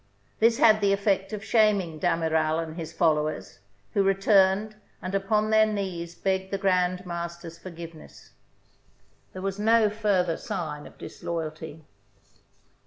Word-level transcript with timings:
This 0.39 0.57
had 0.57 0.81
the 0.81 0.93
effect 0.93 1.31
of 1.31 1.43
shaming 1.45 1.99
D'Amiral 1.99 2.57
and 2.57 2.75
his 2.75 2.91
followers, 2.91 3.59
who 3.93 4.01
returned 4.01 4.75
and 4.99 5.13
upon 5.13 5.51
their 5.51 5.67
knees 5.67 6.15
begged 6.15 6.49
the 6.51 6.57
Grand 6.57 7.05
Master's 7.05 7.59
for 7.59 7.69
giveness. 7.69 8.31
There 9.33 9.43
was 9.43 9.59
no 9.59 9.91
further 9.91 10.37
sign 10.37 10.87
of 10.87 10.97
disloyalty. 10.97 11.85